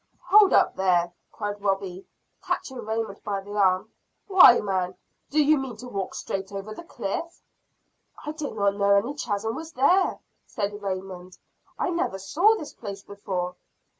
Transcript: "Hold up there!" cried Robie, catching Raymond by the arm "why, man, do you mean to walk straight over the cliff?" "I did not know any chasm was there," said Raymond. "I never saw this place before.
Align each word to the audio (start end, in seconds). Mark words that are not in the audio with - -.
"Hold 0.29 0.51
up 0.51 0.75
there!" 0.75 1.11
cried 1.31 1.61
Robie, 1.61 2.07
catching 2.43 2.77
Raymond 2.83 3.21
by 3.23 3.41
the 3.41 3.53
arm 3.55 3.91
"why, 4.25 4.59
man, 4.59 4.95
do 5.29 5.39
you 5.45 5.59
mean 5.59 5.77
to 5.77 5.87
walk 5.87 6.15
straight 6.15 6.51
over 6.51 6.73
the 6.73 6.83
cliff?" 6.83 7.43
"I 8.25 8.31
did 8.31 8.55
not 8.55 8.77
know 8.77 8.95
any 8.95 9.13
chasm 9.13 9.53
was 9.55 9.73
there," 9.73 10.17
said 10.47 10.81
Raymond. 10.81 11.37
"I 11.77 11.91
never 11.91 12.17
saw 12.17 12.55
this 12.55 12.73
place 12.73 13.03
before. 13.03 13.53